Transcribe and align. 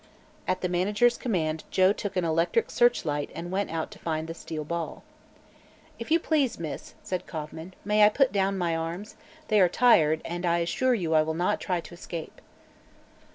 At 0.47 0.61
the 0.61 0.67
manager's 0.67 1.15
command 1.15 1.63
Joe 1.69 1.93
took 1.93 2.15
an 2.17 2.25
electric 2.25 2.71
searchlight 2.71 3.29
and 3.35 3.51
went 3.51 3.69
out 3.69 3.91
to 3.91 3.99
find 3.99 4.27
the 4.27 4.33
steel 4.33 4.63
ball. 4.63 5.03
"If 5.99 6.09
you 6.09 6.19
please, 6.19 6.57
miss," 6.59 6.95
said 7.03 7.27
Kauffman, 7.27 7.75
"may 7.85 8.03
I 8.03 8.09
put 8.09 8.31
down 8.31 8.57
my 8.57 8.75
arms? 8.75 9.15
They 9.49 9.59
are 9.61 9.69
tired, 9.69 10.23
and 10.25 10.43
I 10.43 10.57
assure 10.57 10.95
you 10.95 11.13
I 11.13 11.21
will 11.21 11.35
not 11.35 11.61
try 11.61 11.81
to 11.81 11.93
escape." 11.93 12.41